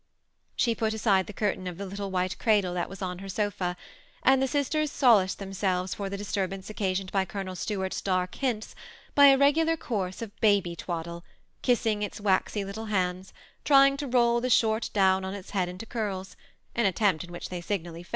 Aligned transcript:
"She 0.55 0.73
put 0.73 0.95
aside 0.95 1.27
the 1.27 1.31
curtain 1.31 1.67
of 1.67 1.77
the 1.77 1.85
little 1.85 2.09
white 2.09 2.39
cradle 2.39 2.73
that 2.73 2.89
was 2.89 3.03
on 3.03 3.19
her 3.19 3.29
sofa, 3.29 3.77
and 4.23 4.41
the 4.41 4.47
sisters 4.47 4.91
solaced 4.91 5.37
themselves 5.37 5.93
for 5.93 6.09
the 6.09 6.17
disturbance 6.17 6.71
occasioned 6.71 7.11
by 7.11 7.23
Colonel 7.23 7.55
Stuart's 7.55 8.01
dark 8.01 8.33
hints 8.33 8.73
by 9.13 9.27
a 9.27 9.37
regular 9.37 9.77
course 9.77 10.23
of 10.23 10.35
baby 10.41 10.75
twaddle, 10.75 11.23
kissing 11.61 12.01
its 12.01 12.19
waxy 12.19 12.65
little 12.65 12.85
hands, 12.87 13.31
trying 13.63 13.95
to 13.97 14.07
roll 14.07 14.41
the 14.41 14.49
short 14.49 14.89
down 14.91 15.23
on 15.23 15.35
its 15.35 15.51
head 15.51 15.69
into 15.69 15.85
curls,— 15.85 16.35
an 16.75 16.87
attempt 16.87 17.23
in 17.23 17.31
which 17.31 17.49
they 17.49 17.61
signally 17.61 17.67
/ 17.67 17.67
288 17.69 17.69
THE 17.69 17.69
SEMI 17.69 17.69
ATrtACHBD 17.69 18.01
COTTPW. 18.01 18.09